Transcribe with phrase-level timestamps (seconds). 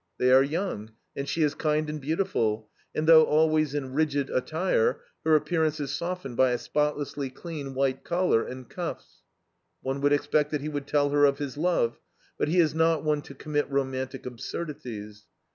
[0.17, 5.01] They are young, and she is kind and beautiful, and though always in rigid attire,
[5.23, 9.17] her appearance is softened by a spotlessly clean white collar and cuffs.
[9.83, 11.99] One would expect that he would tell her of his love,
[12.39, 15.27] but he is not one to commit romantic absurdities.